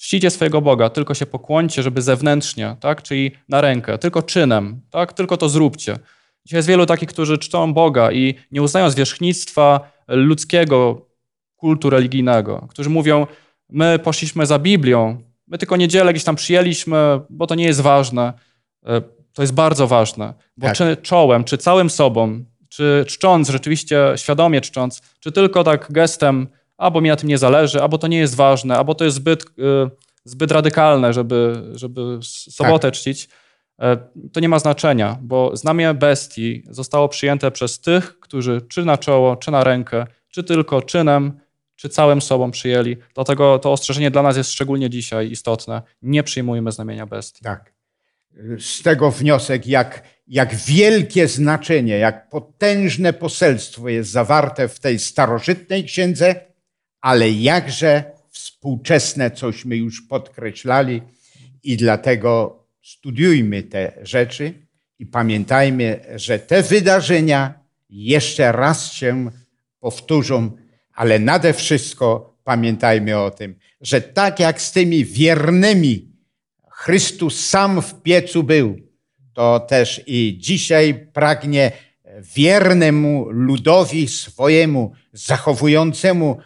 [0.00, 3.02] Czcicie swojego Boga, tylko się pokłońcie, żeby zewnętrznie, tak?
[3.02, 5.12] czyli na rękę, tylko czynem, tak?
[5.12, 5.98] tylko to zróbcie.
[6.46, 11.06] Dzisiaj jest wielu takich, którzy czczą Boga i nie uznają zwierzchnictwa ludzkiego
[11.56, 13.26] kultu religijnego, którzy mówią,
[13.68, 18.32] my poszliśmy za Biblią, my tylko niedzielę gdzieś tam przyjęliśmy, bo to nie jest ważne.
[18.86, 19.00] E,
[19.32, 20.76] to jest bardzo ważne, bo tak.
[20.76, 26.48] czy czołem, czy całym sobą, czy czcząc, rzeczywiście świadomie czcząc, czy tylko tak gestem,
[26.80, 29.44] albo mi na tym nie zależy, albo to nie jest ważne, albo to jest zbyt,
[29.44, 29.90] e,
[30.24, 32.94] zbyt radykalne, żeby, żeby sobotę tak.
[32.94, 33.28] czcić,
[33.78, 33.96] e,
[34.32, 39.36] to nie ma znaczenia, bo znamie bestii zostało przyjęte przez tych, którzy czy na czoło,
[39.36, 41.40] czy na rękę, czy tylko czynem,
[41.76, 42.96] czy całym sobą przyjęli.
[43.14, 45.82] Dlatego to ostrzeżenie dla nas jest szczególnie dzisiaj istotne.
[46.02, 47.44] Nie przyjmujmy znamienia bestii.
[47.44, 47.72] Tak.
[48.58, 55.84] Z tego wniosek, jak, jak wielkie znaczenie, jak potężne poselstwo jest zawarte w tej starożytnej
[55.84, 56.49] księdze,
[57.00, 61.02] ale jakże współczesne, cośmy już podkreślali,
[61.62, 64.54] i dlatego studiujmy te rzeczy
[64.98, 67.54] i pamiętajmy, że te wydarzenia
[67.90, 69.30] jeszcze raz się
[69.80, 70.50] powtórzą,
[70.94, 76.10] ale nade wszystko pamiętajmy o tym, że tak jak z tymi wiernymi
[76.70, 78.76] Chrystus sam w piecu był,
[79.32, 81.72] to też i dzisiaj pragnie
[82.36, 86.38] wiernemu ludowi swojemu, zachowującemu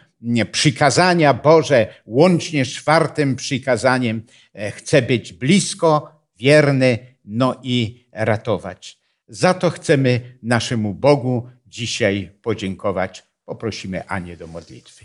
[0.53, 4.23] przykazania Boże, łącznie z czwartym przykazaniem,
[4.55, 8.99] e, chce być blisko, wierny, no i ratować.
[9.29, 13.23] Za to chcemy naszemu Bogu dzisiaj podziękować.
[13.45, 15.05] Poprosimy Anię do modlitwy.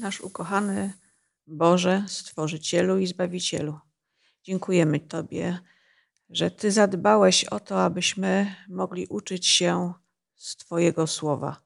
[0.00, 0.92] Nasz ukochany
[1.46, 3.78] Boże, Stworzycielu i Zbawicielu,
[4.44, 5.58] dziękujemy Tobie,
[6.30, 9.92] że Ty zadbałeś o to, abyśmy mogli uczyć się
[10.36, 11.65] z Twojego słowa,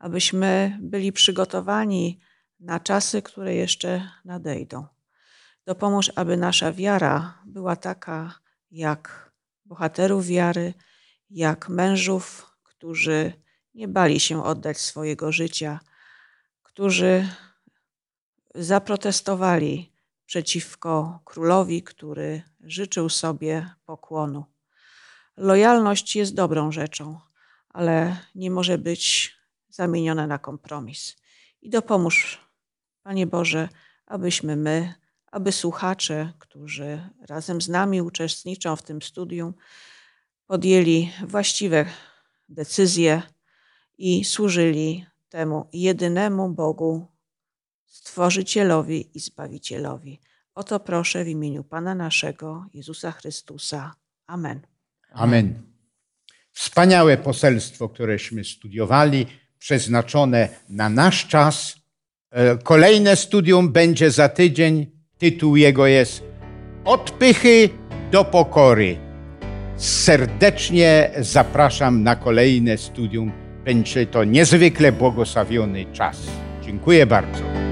[0.00, 2.20] abyśmy byli przygotowani
[2.60, 4.86] na czasy, które jeszcze nadejdą.
[5.64, 8.34] Dopomóż, aby nasza wiara była taka
[8.70, 9.32] jak
[9.64, 10.74] bohaterów wiary,
[11.30, 13.32] jak mężów, którzy
[13.74, 15.80] nie bali się oddać swojego życia,
[16.62, 17.28] którzy
[18.54, 19.92] zaprotestowali
[20.26, 24.44] przeciwko królowi, który życzył sobie pokłonu.
[25.36, 27.20] Lojalność jest dobrą rzeczą,
[27.68, 29.39] ale nie może być
[29.70, 31.16] zamieniona na kompromis.
[31.62, 32.38] I dopomóż,
[33.02, 33.68] Panie Boże,
[34.06, 34.94] abyśmy my,
[35.32, 39.54] aby słuchacze, którzy razem z nami uczestniczą w tym studium,
[40.46, 41.86] podjęli właściwe
[42.48, 43.22] decyzje
[43.98, 47.06] i służyli temu jedynemu Bogu,
[47.86, 50.20] Stworzycielowi i Zbawicielowi.
[50.54, 53.94] O to proszę w imieniu Pana naszego, Jezusa Chrystusa.
[54.26, 54.60] Amen.
[55.12, 55.62] Amen.
[56.52, 59.26] Wspaniałe poselstwo, któreśmy studiowali,
[59.60, 61.76] przeznaczone na nasz czas.
[62.30, 64.86] E, kolejne studium będzie za tydzień.
[65.18, 66.22] Tytuł jego jest
[66.84, 67.68] Od pychy
[68.12, 68.96] do pokory.
[69.76, 73.32] Serdecznie zapraszam na kolejne studium.
[73.64, 76.16] Będzie to niezwykle błogosławiony czas.
[76.62, 77.69] Dziękuję bardzo.